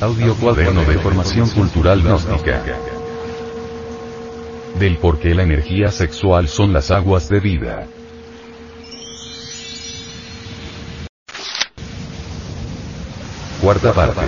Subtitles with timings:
[0.00, 2.62] Audio Cuaderno de Formación Cultural Gnóstica.
[4.78, 7.86] Del por qué la energía sexual son las aguas de vida.
[13.60, 14.22] Cuarta parte.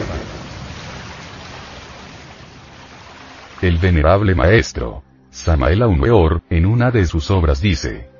[3.62, 8.11] El venerable maestro, Samael Aumeor, en una de sus obras dice,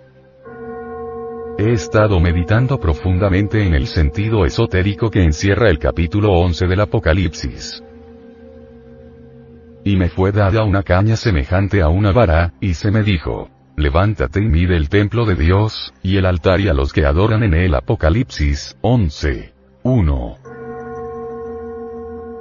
[1.59, 7.82] He estado meditando profundamente en el sentido esotérico que encierra el capítulo 11 del Apocalipsis.
[9.85, 14.40] Y me fue dada una caña semejante a una vara, y se me dijo, levántate
[14.40, 17.54] y mide el templo de Dios, y el altar y a los que adoran en
[17.54, 19.53] él Apocalipsis 11.
[19.82, 20.51] 1.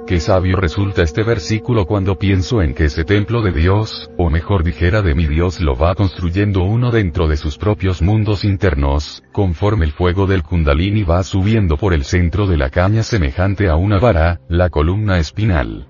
[0.06, 4.64] Qué sabio resulta este versículo cuando pienso en que ese templo de Dios, o mejor
[4.64, 9.84] dijera de mi Dios lo va construyendo uno dentro de sus propios mundos internos, conforme
[9.86, 13.98] el fuego del kundalini va subiendo por el centro de la caña semejante a una
[13.98, 15.86] vara, la columna espinal.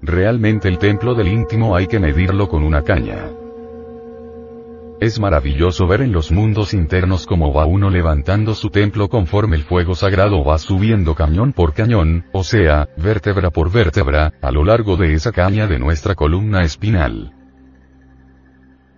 [0.00, 3.26] Realmente el templo del íntimo hay que medirlo con una caña.
[5.00, 9.62] Es maravilloso ver en los mundos internos cómo va uno levantando su templo conforme el
[9.62, 14.96] fuego sagrado va subiendo cañón por cañón, o sea, vértebra por vértebra, a lo largo
[14.96, 17.32] de esa caña de nuestra columna espinal.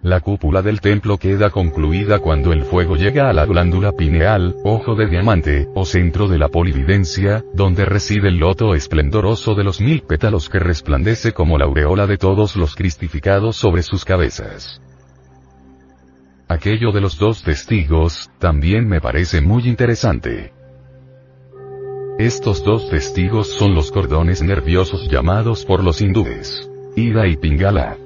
[0.03, 4.95] La cúpula del templo queda concluida cuando el fuego llega a la glándula pineal, ojo
[4.95, 10.01] de diamante, o centro de la polividencia, donde reside el loto esplendoroso de los mil
[10.01, 14.81] pétalos que resplandece como la aureola de todos los cristificados sobre sus cabezas.
[16.51, 20.53] Aquello de los dos testigos, también me parece muy interesante.
[22.19, 26.69] Estos dos testigos son los cordones nerviosos llamados por los hindúes.
[26.97, 27.97] Ida y Pingala.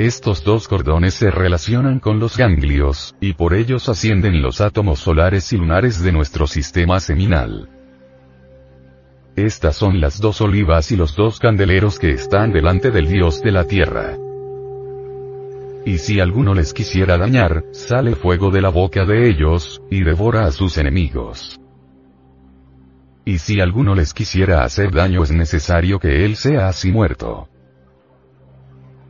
[0.00, 5.52] Estos dos cordones se relacionan con los ganglios, y por ellos ascienden los átomos solares
[5.52, 7.68] y lunares de nuestro sistema seminal.
[9.36, 13.52] Estas son las dos olivas y los dos candeleros que están delante del Dios de
[13.52, 14.18] la tierra.
[15.84, 20.44] Y si alguno les quisiera dañar, sale fuego de la boca de ellos, y devora
[20.44, 21.60] a sus enemigos.
[23.24, 27.48] Y si alguno les quisiera hacer daño es necesario que él sea así muerto.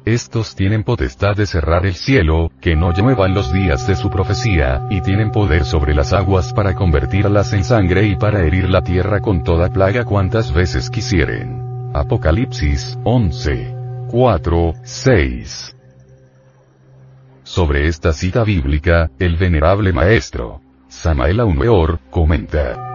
[0.05, 4.85] Estos tienen potestad de cerrar el cielo, que no lluevan los días de su profecía,
[4.91, 9.21] y tienen poder sobre las aguas para convertirlas en sangre y para herir la tierra
[9.21, 11.91] con toda plaga cuantas veces quisieren.
[11.95, 13.77] Apocalipsis 11.
[14.11, 15.72] 4, 6.
[17.45, 22.89] Sobre esta cita bíblica, el venerable maestro, Samael Aumeor, comenta.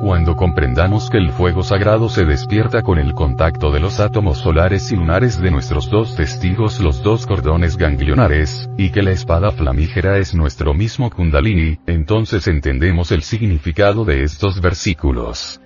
[0.00, 4.90] Cuando comprendamos que el fuego sagrado se despierta con el contacto de los átomos solares
[4.90, 10.18] y lunares de nuestros dos testigos los dos cordones ganglionares, y que la espada flamígera
[10.18, 15.60] es nuestro mismo kundalini, entonces entendemos el significado de estos versículos.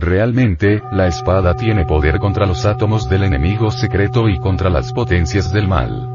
[0.00, 5.52] Realmente, la espada tiene poder contra los átomos del enemigo secreto y contra las potencias
[5.52, 6.08] del mal.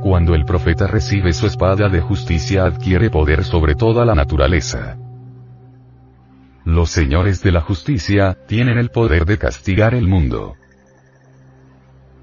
[0.00, 4.96] Cuando el profeta recibe su espada de justicia adquiere poder sobre toda la naturaleza.
[6.64, 10.54] Los señores de la justicia, tienen el poder de castigar el mundo.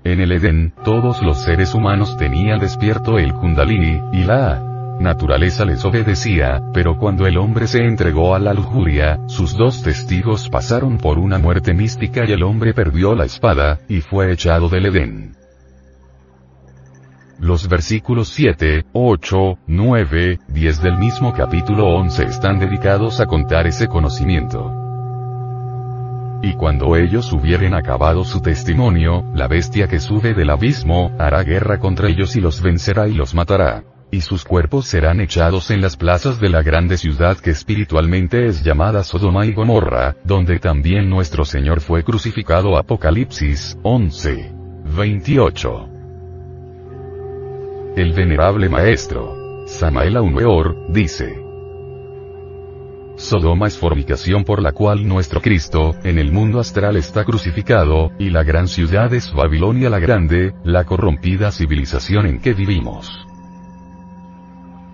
[0.05, 4.68] En el Edén, todos los seres humanos tenían despierto el kundalini, y la
[4.99, 10.49] naturaleza les obedecía, pero cuando el hombre se entregó a la lujuria, sus dos testigos
[10.49, 14.87] pasaron por una muerte mística y el hombre perdió la espada, y fue echado del
[14.87, 15.35] Edén.
[17.39, 23.87] Los versículos 7, 8, 9, 10 del mismo capítulo 11 están dedicados a contar ese
[23.87, 24.75] conocimiento.
[26.41, 31.79] Y cuando ellos hubieren acabado su testimonio, la bestia que sube del abismo, hará guerra
[31.79, 35.97] contra ellos y los vencerá y los matará y sus cuerpos serán echados en las
[35.97, 41.45] plazas de la grande ciudad que espiritualmente es llamada Sodoma y Gomorra, donde también nuestro
[41.45, 44.53] Señor fue crucificado Apocalipsis 11.
[44.97, 45.89] 28.
[47.95, 51.49] El venerable maestro, Samael Aumeor, dice,
[53.19, 58.29] Sodoma es fornicación por la cual nuestro Cristo, en el mundo astral está crucificado, y
[58.29, 63.28] la gran ciudad es Babilonia la Grande, la corrompida civilización en que vivimos.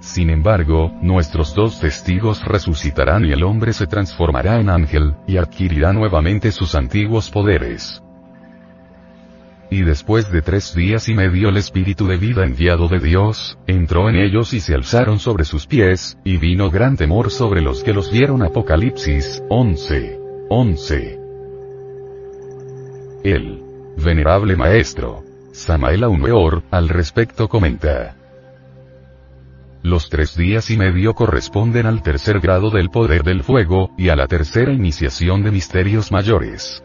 [0.06, 5.94] Sin embargo, nuestros dos testigos resucitarán y el hombre se transformará en ángel, y adquirirá
[5.94, 8.04] nuevamente sus antiguos poderes.
[9.72, 14.08] Y después de tres días y medio el espíritu de vida enviado de Dios, entró
[14.08, 17.92] en ellos y se alzaron sobre sus pies, y vino gran temor sobre los que
[17.92, 20.20] los vieron Apocalipsis 11.
[20.50, 21.20] 11.
[23.24, 23.60] El
[23.98, 28.16] venerable maestro, Samael Aumeor, al respecto comenta.
[29.86, 34.16] Los tres días y medio corresponden al tercer grado del poder del fuego, y a
[34.16, 36.84] la tercera iniciación de misterios mayores.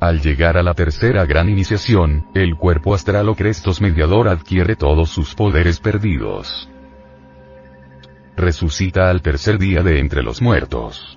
[0.00, 5.10] Al llegar a la tercera gran iniciación, el cuerpo astral o Crestos mediador adquiere todos
[5.10, 6.70] sus poderes perdidos.
[8.34, 11.15] Resucita al tercer día de entre los muertos.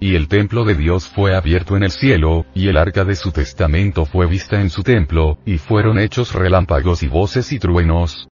[0.00, 3.32] Y el templo de Dios fue abierto en el cielo, y el arca de su
[3.32, 8.28] testamento fue vista en su templo, y fueron hechos relámpagos y voces y truenos,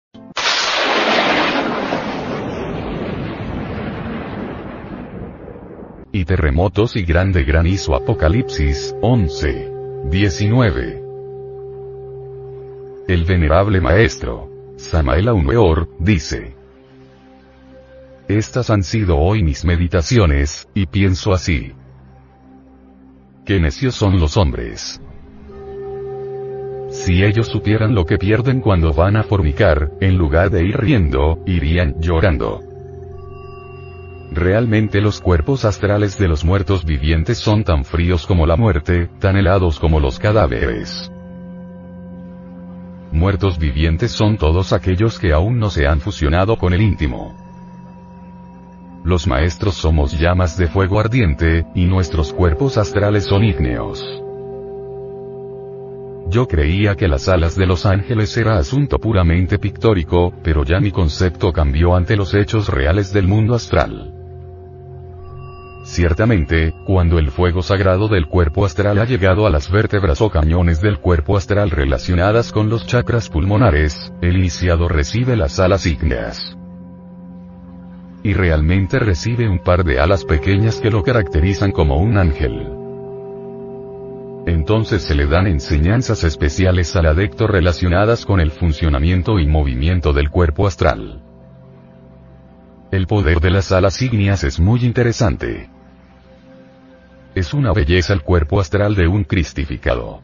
[6.14, 9.72] y terremotos y grande granizo Apocalipsis 11.
[10.12, 11.02] 19.
[13.08, 16.56] El venerable maestro, Samael Aumeor, dice,
[18.28, 21.74] Estas han sido hoy mis meditaciones, y pienso así.
[23.46, 25.02] Qué necios son los hombres.
[26.90, 31.40] Si ellos supieran lo que pierden cuando van a fornicar, en lugar de ir riendo,
[31.46, 32.62] irían llorando.
[34.32, 39.36] Realmente los cuerpos astrales de los muertos vivientes son tan fríos como la muerte, tan
[39.36, 41.12] helados como los cadáveres.
[43.12, 47.43] Muertos vivientes son todos aquellos que aún no se han fusionado con el íntimo.
[49.04, 54.02] Los maestros somos llamas de fuego ardiente, y nuestros cuerpos astrales son ígneos.
[56.30, 60.92] Yo creía que las alas de los ángeles era asunto puramente pictórico, pero ya mi
[60.92, 64.14] concepto cambió ante los hechos reales del mundo astral.
[65.84, 70.80] Ciertamente, cuando el fuego sagrado del cuerpo astral ha llegado a las vértebras o cañones
[70.82, 76.58] del cuerpo astral relacionadas con los chakras pulmonares, el iniciado recibe las alas ígneas.
[78.24, 82.70] Y realmente recibe un par de alas pequeñas que lo caracterizan como un ángel.
[84.46, 90.30] Entonces se le dan enseñanzas especiales al adecto relacionadas con el funcionamiento y movimiento del
[90.30, 91.22] cuerpo astral.
[92.92, 95.70] El poder de las alas ígneas es muy interesante.
[97.36, 100.22] Es una belleza el cuerpo astral de un cristificado.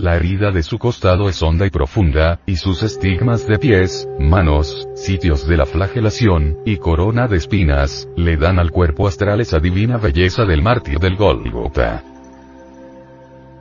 [0.00, 4.88] La herida de su costado es honda y profunda, y sus estigmas de pies, manos,
[4.94, 9.98] sitios de la flagelación, y corona de espinas, le dan al cuerpo astral esa divina
[9.98, 12.02] belleza del mártir del Golgota.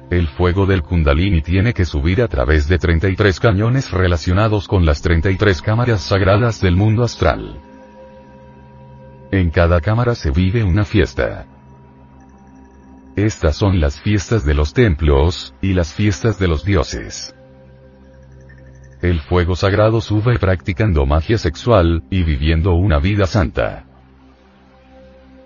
[0.09, 5.01] El fuego del Kundalini tiene que subir a través de 33 cañones relacionados con las
[5.01, 7.59] 33 cámaras sagradas del mundo astral.
[9.29, 11.58] En cada cámara se vive una fiesta.
[13.25, 17.35] Estas son las fiestas de los templos, y las fiestas de los dioses.
[19.01, 23.83] El fuego sagrado sube practicando magia sexual, y viviendo una vida santa.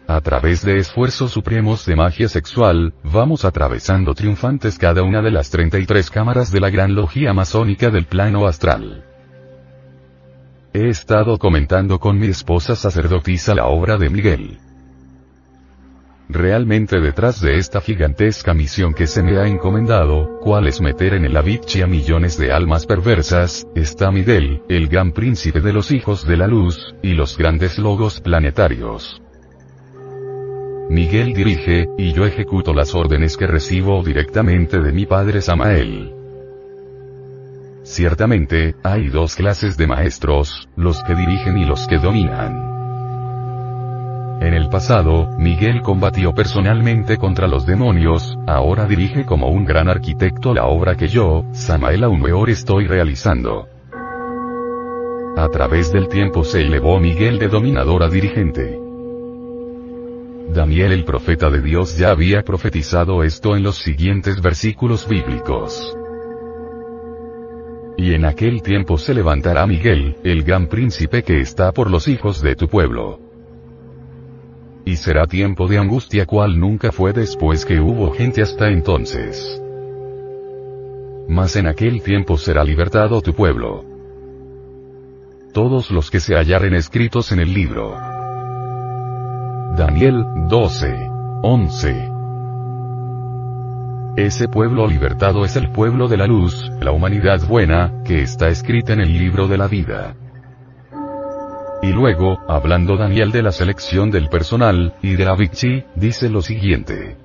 [0.07, 5.49] A través de esfuerzos supremos de magia sexual, vamos atravesando triunfantes cada una de las
[5.49, 9.03] 33 cámaras de la gran logia masónica del plano astral.
[10.73, 14.59] He estado comentando con mi esposa sacerdotisa la obra de Miguel.
[16.33, 21.25] Realmente detrás de esta gigantesca misión que se me ha encomendado, cual es meter en
[21.25, 26.25] el Avicii a millones de almas perversas, está Miguel, el gran príncipe de los hijos
[26.25, 29.21] de la luz, y los grandes logos planetarios.
[30.89, 36.15] Miguel dirige, y yo ejecuto las órdenes que recibo directamente de mi padre Samael.
[37.83, 42.72] Ciertamente, hay dos clases de maestros, los que dirigen y los que dominan.
[44.43, 50.53] En el pasado, Miguel combatió personalmente contra los demonios, ahora dirige como un gran arquitecto
[50.53, 53.69] la obra que yo, Samael Aumeor estoy realizando.
[55.37, 58.77] A través del tiempo se elevó Miguel de dominador a dirigente.
[60.53, 65.97] Daniel el profeta de Dios ya había profetizado esto en los siguientes versículos bíblicos.
[67.97, 72.41] Y en aquel tiempo se levantará Miguel, el gran príncipe que está por los hijos
[72.41, 73.22] de tu pueblo.
[74.85, 79.61] Y será tiempo de angustia cual nunca fue después que hubo gente hasta entonces.
[81.27, 83.85] Mas en aquel tiempo será libertado tu pueblo.
[85.53, 87.91] Todos los que se hallaren escritos en el libro.
[89.77, 91.09] Daniel 12.
[91.45, 92.09] 11.
[94.15, 98.93] Ese pueblo libertado es el pueblo de la luz, la humanidad buena, que está escrita
[98.93, 100.15] en el libro de la vida.
[101.83, 105.35] Y luego, hablando Daniel de la selección del personal, y de la
[105.95, 107.17] dice lo siguiente.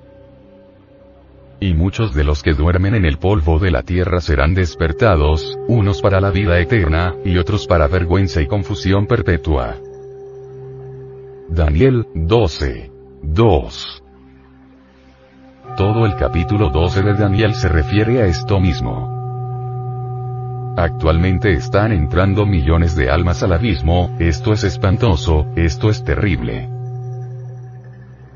[1.61, 6.03] Y muchos de los que duermen en el polvo de la tierra serán despertados, unos
[6.03, 9.77] para la vida eterna, y otros para vergüenza y confusión perpetua.
[11.49, 12.91] Daniel 12.
[13.23, 14.03] 2.
[15.77, 19.17] Todo el capítulo 12 de Daniel se refiere a esto mismo.
[20.78, 26.68] Actualmente están entrando millones de almas al abismo, esto es espantoso, esto es terrible.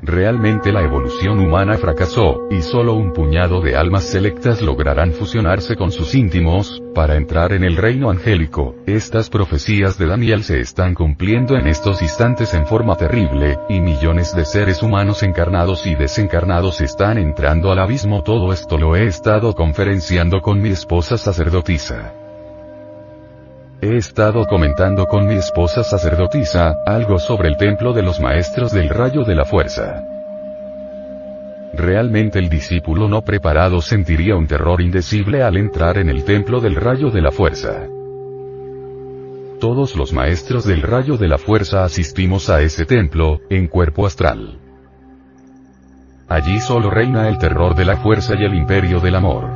[0.01, 5.93] Realmente la evolución humana fracasó, y solo un puñado de almas selectas lograrán fusionarse con
[5.93, 8.75] sus íntimos, para entrar en el reino angélico.
[8.87, 14.35] Estas profecías de Daniel se están cumpliendo en estos instantes en forma terrible, y millones
[14.35, 18.21] de seres humanos encarnados y desencarnados están entrando al abismo.
[18.21, 22.15] Todo esto lo he estado conferenciando con mi esposa sacerdotisa.
[23.83, 28.87] He estado comentando con mi esposa sacerdotisa, algo sobre el templo de los maestros del
[28.87, 30.01] rayo de la fuerza.
[31.73, 36.75] Realmente el discípulo no preparado sentiría un terror indecible al entrar en el templo del
[36.75, 37.85] rayo de la fuerza.
[39.59, 44.59] Todos los maestros del rayo de la fuerza asistimos a ese templo, en cuerpo astral.
[46.29, 49.52] Allí solo reina el terror de la fuerza y el imperio del amor.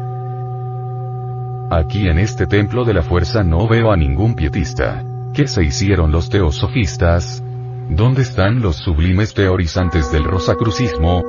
[1.70, 5.04] Aquí en este templo de la fuerza no veo a ningún pietista.
[5.34, 7.44] ¿Qué se hicieron los teosofistas?
[7.90, 11.24] ¿Dónde están los sublimes teorizantes del rosacrucismo?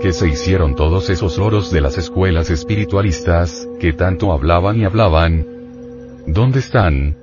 [0.00, 5.46] ¿Qué se hicieron todos esos oros de las escuelas espiritualistas, que tanto hablaban y hablaban?
[6.26, 7.14] ¿Dónde están?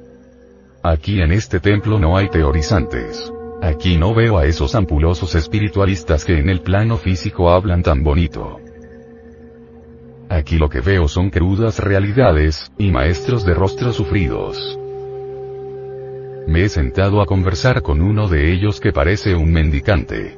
[0.84, 3.34] Aquí en este templo no hay teorizantes.
[3.64, 8.60] Aquí no veo a esos ampulosos espiritualistas que en el plano físico hablan tan bonito.
[10.30, 14.78] Aquí lo que veo son crudas realidades, y maestros de rostros sufridos.
[16.48, 20.38] Me he sentado a conversar con uno de ellos que parece un mendicante.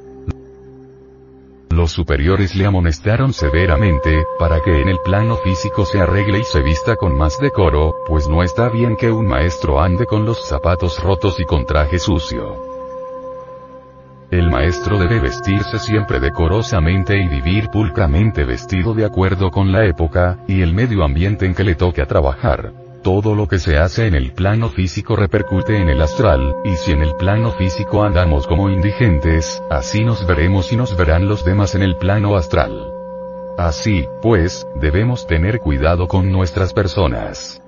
[1.69, 6.61] Los superiores le amonestaron severamente, para que en el plano físico se arregle y se
[6.61, 11.01] vista con más decoro, pues no está bien que un maestro ande con los zapatos
[11.01, 12.70] rotos y con traje sucio.
[14.31, 20.37] El maestro debe vestirse siempre decorosamente y vivir pulcramente vestido de acuerdo con la época,
[20.47, 22.71] y el medio ambiente en que le toque a trabajar.
[23.03, 26.93] Todo lo que se hace en el plano físico repercute en el astral, y si
[26.93, 31.75] en el plano físico andamos como indigentes, así nos veremos y nos verán los demás
[31.75, 32.71] en el plano astral.
[33.57, 37.60] Así, pues, debemos tener cuidado con nuestras personas.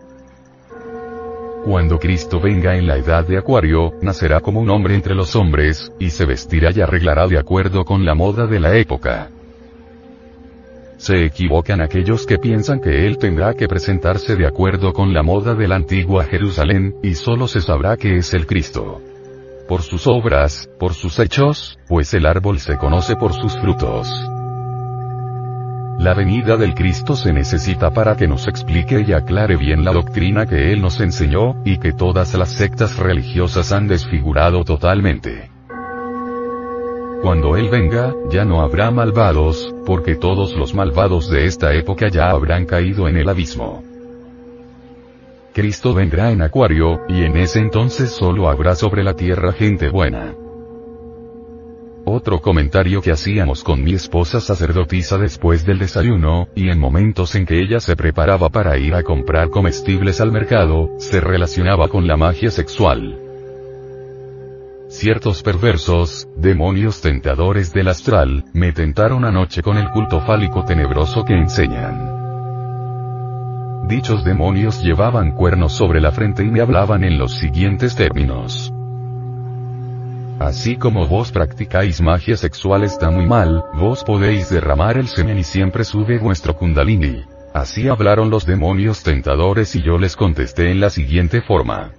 [1.65, 5.93] Cuando Cristo venga en la edad de Acuario, nacerá como un hombre entre los hombres,
[5.97, 9.29] y se vestirá y arreglará de acuerdo con la moda de la época.
[10.97, 15.55] Se equivocan aquellos que piensan que él tendrá que presentarse de acuerdo con la moda
[15.55, 19.01] de la antigua Jerusalén, y solo se sabrá que es el Cristo.
[19.65, 24.09] Por sus obras, por sus hechos, pues el árbol se conoce por sus frutos.
[25.99, 30.45] La venida del Cristo se necesita para que nos explique y aclare bien la doctrina
[30.45, 35.49] que Él nos enseñó, y que todas las sectas religiosas han desfigurado totalmente.
[37.21, 42.31] Cuando Él venga, ya no habrá malvados, porque todos los malvados de esta época ya
[42.31, 43.83] habrán caído en el abismo.
[45.53, 50.33] Cristo vendrá en Acuario, y en ese entonces solo habrá sobre la tierra gente buena.
[52.05, 57.45] Otro comentario que hacíamos con mi esposa sacerdotisa después del desayuno, y en momentos en
[57.45, 62.17] que ella se preparaba para ir a comprar comestibles al mercado, se relacionaba con la
[62.17, 63.17] magia sexual.
[64.89, 71.35] Ciertos perversos, demonios tentadores del astral, me tentaron anoche con el culto fálico tenebroso que
[71.35, 72.11] enseñan.
[73.87, 78.73] Dichos demonios llevaban cuernos sobre la frente y me hablaban en los siguientes términos.
[80.43, 85.43] Así como vos practicáis magia sexual está muy mal, vos podéis derramar el semen y
[85.45, 87.23] siempre sube vuestro kundalini.
[87.53, 91.93] Así hablaron los demonios tentadores y yo les contesté en la siguiente forma.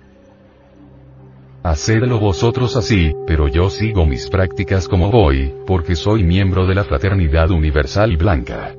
[1.63, 6.85] Hacedlo vosotros así, pero yo sigo mis prácticas como voy, porque soy miembro de la
[6.85, 8.75] Fraternidad Universal Blanca.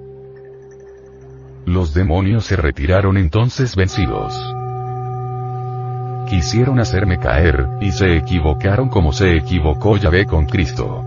[1.66, 4.40] Los demonios se retiraron entonces vencidos.
[6.28, 11.04] Quisieron hacerme caer, y se equivocaron como se equivocó Yahvé con Cristo.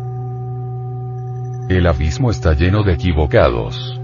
[1.68, 3.97] El abismo está lleno de equivocados.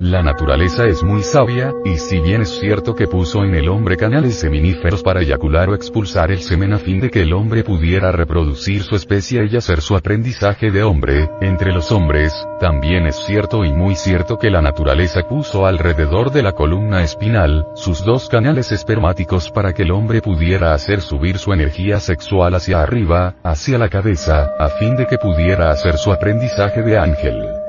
[0.00, 3.98] La naturaleza es muy sabia, y si bien es cierto que puso en el hombre
[3.98, 8.10] canales seminíferos para eyacular o expulsar el semen a fin de que el hombre pudiera
[8.10, 13.62] reproducir su especie y hacer su aprendizaje de hombre, entre los hombres, también es cierto
[13.62, 18.72] y muy cierto que la naturaleza puso alrededor de la columna espinal, sus dos canales
[18.72, 23.90] espermáticos para que el hombre pudiera hacer subir su energía sexual hacia arriba, hacia la
[23.90, 27.59] cabeza, a fin de que pudiera hacer su aprendizaje de ángel.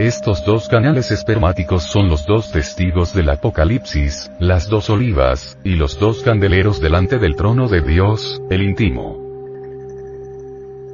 [0.00, 5.98] Estos dos canales espermáticos son los dos testigos del Apocalipsis, las dos olivas, y los
[5.98, 9.18] dos candeleros delante del trono de Dios, el íntimo.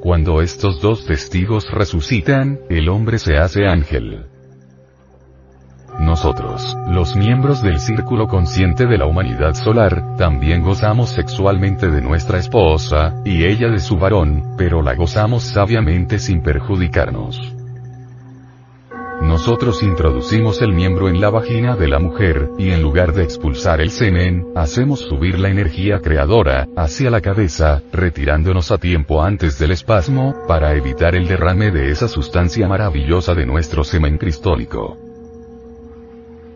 [0.03, 4.27] Cuando estos dos testigos resucitan, el hombre se hace ángel.
[6.01, 12.39] Nosotros, los miembros del círculo consciente de la humanidad solar, también gozamos sexualmente de nuestra
[12.39, 17.56] esposa, y ella de su varón, pero la gozamos sabiamente sin perjudicarnos.
[19.37, 23.83] Nosotros introducimos el miembro en la vagina de la mujer, y en lugar de expulsar
[23.83, 29.73] el semen, hacemos subir la energía creadora, hacia la cabeza, retirándonos a tiempo antes del
[29.73, 34.97] espasmo, para evitar el derrame de esa sustancia maravillosa de nuestro semen cristólico.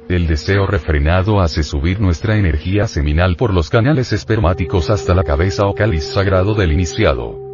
[0.08, 5.66] El deseo refrenado hace subir nuestra energía seminal por los canales espermáticos hasta la cabeza
[5.66, 7.49] o cáliz sagrado del iniciado.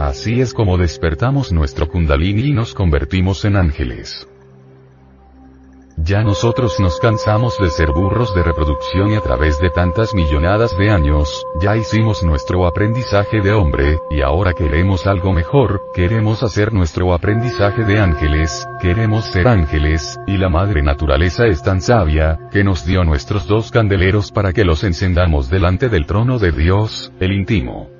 [0.00, 4.26] Así es como despertamos nuestro kundalini y nos convertimos en ángeles.
[5.98, 10.74] Ya nosotros nos cansamos de ser burros de reproducción y a través de tantas millonadas
[10.78, 16.72] de años, ya hicimos nuestro aprendizaje de hombre, y ahora queremos algo mejor, queremos hacer
[16.72, 22.64] nuestro aprendizaje de ángeles, queremos ser ángeles, y la madre naturaleza es tan sabia, que
[22.64, 27.32] nos dio nuestros dos candeleros para que los encendamos delante del trono de Dios, el
[27.32, 27.99] íntimo.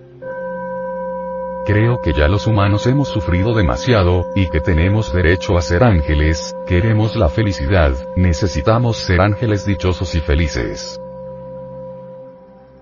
[1.72, 6.52] Creo que ya los humanos hemos sufrido demasiado, y que tenemos derecho a ser ángeles,
[6.66, 11.00] queremos la felicidad, necesitamos ser ángeles dichosos y felices.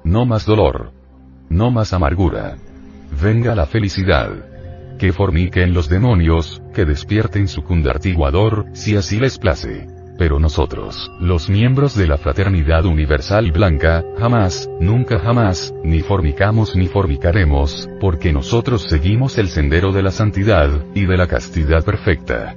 [0.04, 0.92] No más dolor.
[1.50, 2.56] No más amargura.
[3.22, 4.30] Venga la felicidad.
[4.98, 9.97] Que forniquen los demonios, que despierten su cundartiguador, si así les place.
[10.18, 16.88] Pero nosotros, los miembros de la Fraternidad Universal Blanca, jamás, nunca jamás, ni fornicamos ni
[16.88, 22.56] fornicaremos, porque nosotros seguimos el sendero de la santidad, y de la castidad perfecta.